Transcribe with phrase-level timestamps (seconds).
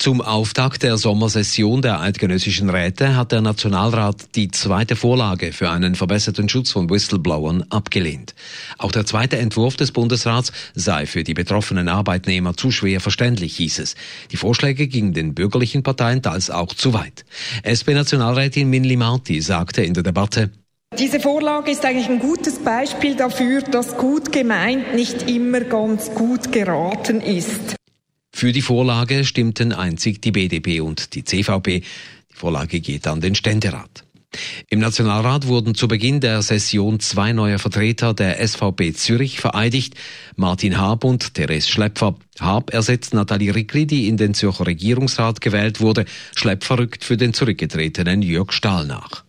[0.00, 5.94] Zum Auftakt der Sommersession der Eidgenössischen Räte hat der Nationalrat die zweite Vorlage für einen
[5.94, 8.34] verbesserten Schutz von Whistleblowern abgelehnt.
[8.78, 13.78] Auch der zweite Entwurf des Bundesrats sei für die betroffenen Arbeitnehmer zu schwer verständlich, hieß
[13.80, 13.94] es.
[14.30, 17.26] Die Vorschläge gingen den bürgerlichen Parteien teils auch zu weit.
[17.62, 20.50] SP-Nationalrätin Minli Marti sagte in der Debatte,
[20.98, 26.52] diese Vorlage ist eigentlich ein gutes Beispiel dafür, dass gut gemeint nicht immer ganz gut
[26.52, 27.76] geraten ist.
[28.32, 31.80] Für die Vorlage stimmten einzig die BDP und die CVP.
[31.80, 34.04] Die Vorlage geht an den Ständerat.
[34.68, 39.94] Im Nationalrat wurden zu Beginn der Session zwei neue Vertreter der SVP Zürich vereidigt,
[40.36, 42.14] Martin Haab und Therese Schlepfer.
[42.38, 46.04] Haab ersetzt Nathalie Rickli, die in den Zürcher Regierungsrat gewählt wurde.
[46.36, 49.24] Schlepfer rückt für den zurückgetretenen Jörg Stahl nach.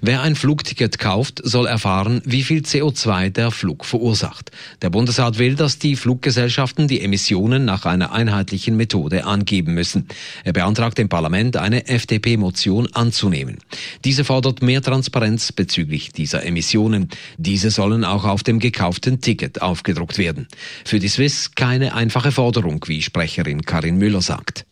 [0.00, 4.50] Wer ein Flugticket kauft, soll erfahren, wie viel CO2 der Flug verursacht.
[4.82, 10.08] Der Bundesrat will, dass die Fluggesellschaften die Emissionen nach einer einheitlichen Methode angeben müssen.
[10.42, 13.58] Er beantragt dem Parlament, eine FDP-Motion anzunehmen.
[14.04, 17.08] Diese fordert mehr Transparenz bezüglich dieser Emissionen.
[17.38, 20.48] Diese sollen auch auf dem gekauften Ticket aufgedruckt werden.
[20.84, 24.66] Für die Swiss keine einfache Forderung, wie Sprecherin Karin Müller sagt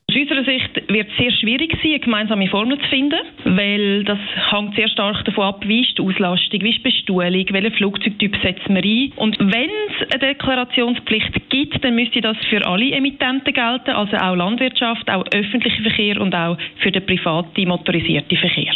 [0.93, 4.19] wird sehr schwierig sein, eine gemeinsame Formel zu finden, weil das
[4.51, 8.37] hängt sehr stark davon ab, wie ist die Auslastung, wie ist die Bestuhlung, welchen Flugzeugtyp
[8.43, 9.13] setzen wir ein.
[9.17, 14.37] Und wenn es eine Deklarationspflicht gibt, dann müsste das für alle Emittenten gelten, also auch
[14.37, 18.75] Landwirtschaft, auch öffentlicher Verkehr und auch für den privaten motorisierten Verkehr.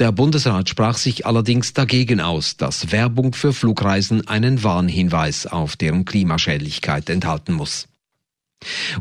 [0.00, 6.04] Der Bundesrat sprach sich allerdings dagegen aus, dass Werbung für Flugreisen einen Warnhinweis auf deren
[6.04, 7.88] Klimaschädlichkeit enthalten muss.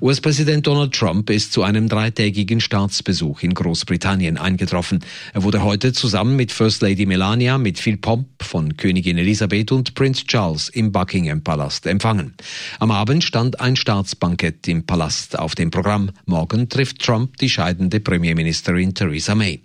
[0.01, 4.99] US-Präsident Donald Trump ist zu einem dreitägigen Staatsbesuch in Großbritannien eingetroffen.
[5.33, 9.95] Er wurde heute zusammen mit First Lady Melania mit viel Pomp von Königin Elisabeth und
[9.95, 12.33] Prince Charles im Buckingham Palast empfangen.
[12.79, 16.11] Am Abend stand ein Staatsbankett im Palast auf dem Programm.
[16.25, 19.61] Morgen trifft Trump die scheidende Premierministerin Theresa May.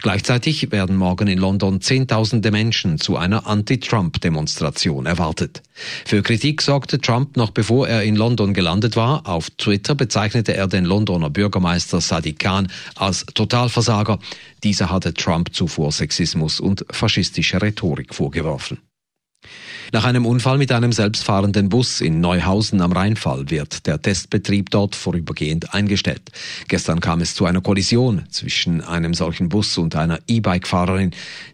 [0.00, 5.62] Gleichzeitig werden morgen in London Zehntausende Menschen zu einer Anti-Trump-Demonstration erwartet.
[6.04, 10.68] Für Kritik sorgte Trump noch bevor er in London gelandet war auf Twitter bezeichnete er
[10.68, 14.18] den Londoner Bürgermeister Sadiq Khan als Totalversager.
[14.62, 18.78] Dieser hatte Trump zuvor Sexismus und faschistische Rhetorik vorgeworfen.
[19.94, 24.96] Nach einem Unfall mit einem selbstfahrenden Bus in Neuhausen am Rheinfall wird der Testbetrieb dort
[24.96, 26.22] vorübergehend eingestellt.
[26.66, 31.10] Gestern kam es zu einer Kollision zwischen einem solchen Bus und einer E-Bike-Fahrerin.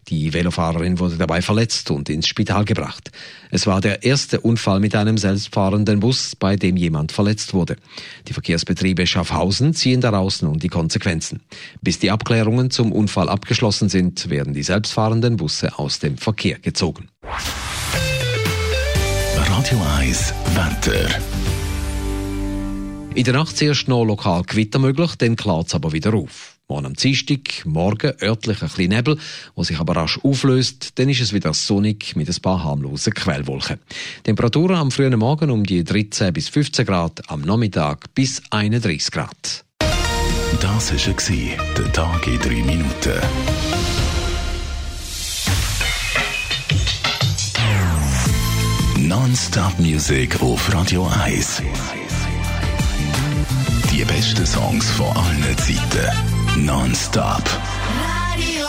[0.07, 3.11] Die Velofahrerin wurde dabei verletzt und ins Spital gebracht.
[3.51, 7.75] Es war der erste Unfall mit einem selbstfahrenden Bus, bei dem jemand verletzt wurde.
[8.29, 11.41] Die Verkehrsbetriebe Schaffhausen ziehen daraus nun die Konsequenzen.
[11.83, 17.09] Bis die Abklärungen zum Unfall abgeschlossen sind, werden die selbstfahrenden Busse aus dem Verkehr gezogen.
[19.59, 21.21] Radio 1 Wetter.
[23.17, 26.59] In der Nacht zuerst noch lokal Gewitter möglich, dann klart es aber wieder auf.
[26.69, 29.19] Morgen am Dienstag, morgen örtlich ein bisschen Nebel,
[29.57, 30.97] der sich aber rasch auflöst.
[31.01, 33.81] Dann ist es wieder sonnig mit ein paar harmlosen Quellwolken.
[34.23, 39.65] Temperaturen am frühen Morgen um die 13 bis 15 Grad, am Nachmittag bis 31 Grad.
[40.61, 43.21] Das war der Tag in drei Minuten.
[49.09, 51.63] Non-Stop-Musik auf Radio 1.
[53.91, 56.67] Die besten Songs von allen Zeiten.
[56.67, 57.43] Non-Stop.
[58.35, 58.67] Radio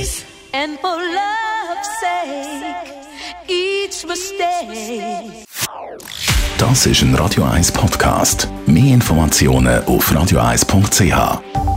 [0.00, 0.24] 1.
[0.50, 2.96] And for love's sake,
[3.46, 5.46] each mistake.
[6.58, 8.48] Das ist ein Radio 1 Podcast.
[8.66, 11.75] Mehr Informationen auf radio1.ch.